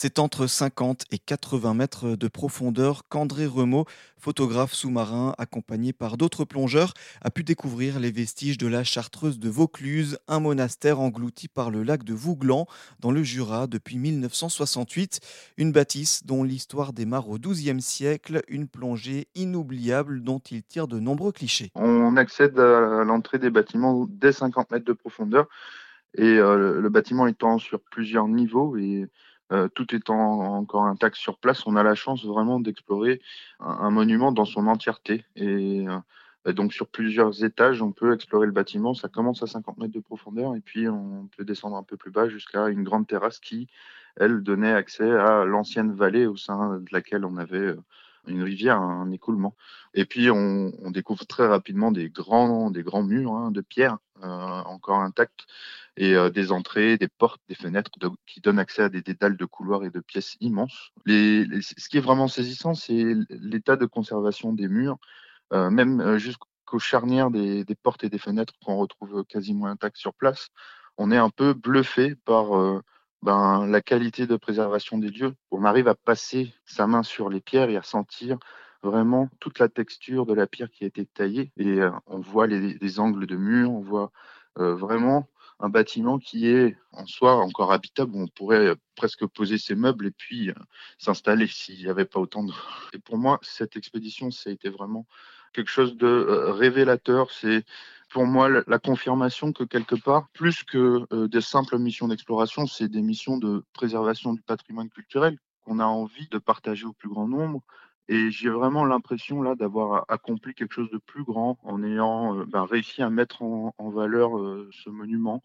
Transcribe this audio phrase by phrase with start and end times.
[0.00, 3.84] C'est entre 50 et 80 mètres de profondeur qu'André Remaud,
[4.16, 9.48] photographe sous-marin accompagné par d'autres plongeurs, a pu découvrir les vestiges de la chartreuse de
[9.48, 12.68] Vaucluse, un monastère englouti par le lac de Vouglan
[13.00, 15.18] dans le Jura depuis 1968.
[15.56, 21.00] Une bâtisse dont l'histoire démarre au XIIe siècle, une plongée inoubliable dont il tire de
[21.00, 21.72] nombreux clichés.
[21.74, 25.48] On accède à l'entrée des bâtiments dès 50 mètres de profondeur
[26.16, 28.76] et euh, le bâtiment étant sur plusieurs niveaux
[29.50, 33.22] euh, tout étant encore intact sur place, on a la chance vraiment d'explorer
[33.60, 35.24] un, monument dans son entièreté.
[35.36, 35.86] Et,
[36.46, 38.92] euh, donc sur plusieurs étages, on peut explorer le bâtiment.
[38.92, 42.10] Ça commence à 50 mètres de profondeur et puis on peut descendre un peu plus
[42.10, 43.68] bas jusqu'à une grande terrasse qui,
[44.16, 47.82] elle, donnait accès à l'ancienne vallée au sein de laquelle on avait euh,
[48.26, 49.56] une rivière, un écoulement.
[49.94, 55.00] Et puis on, découvre très rapidement des grands, des grands murs hein, de pierre encore
[55.00, 55.46] intacts
[55.98, 57.90] et euh, des entrées, des portes, des fenêtres
[58.24, 60.92] qui donnent accès à des dédales de couloirs et de pièces immenses.
[61.06, 64.98] ce qui est vraiment saisissant, c'est l'état de conservation des murs,
[65.52, 70.14] euh, même euh, jusqu'aux charnières des, portes et des fenêtres qu'on retrouve quasiment intactes sur
[70.14, 70.50] place.
[70.98, 72.50] On est un peu bluffé par
[73.22, 75.34] ben, la qualité de préservation des lieux.
[75.50, 78.38] On arrive à passer sa main sur les pierres et à sentir
[78.82, 81.52] vraiment toute la texture de la pierre qui a été taillée.
[81.56, 84.10] Et on voit les, angles de murs, on voit
[84.56, 85.28] vraiment
[85.60, 90.06] un bâtiment qui est en soi encore habitable, où on pourrait presque poser ses meubles
[90.06, 90.54] et puis euh,
[90.98, 92.52] s'installer s'il n'y avait pas autant de...
[92.92, 95.06] Et pour moi, cette expédition, ça a été vraiment
[95.52, 97.30] quelque chose de euh, révélateur.
[97.32, 97.64] C'est
[98.10, 102.88] pour moi la confirmation que quelque part, plus que euh, des simples missions d'exploration, c'est
[102.88, 107.28] des missions de préservation du patrimoine culturel qu'on a envie de partager au plus grand
[107.28, 107.62] nombre,
[108.08, 112.44] et j'ai vraiment l'impression là d'avoir accompli quelque chose de plus grand en ayant euh,
[112.46, 115.42] ben, réussi à mettre en, valeur euh, ce monument.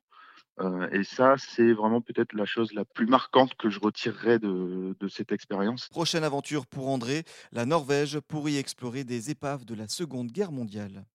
[0.60, 5.08] Euh, et ça, c'est vraiment peut-être la chose la plus marquante que je retirerai de
[5.10, 5.90] cette expérience.
[5.90, 10.52] Prochaine aventure pour André, la Norvège pour y explorer des épaves de la Seconde Guerre
[10.52, 11.06] mondiale.